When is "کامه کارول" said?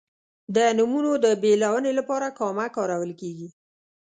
2.39-3.11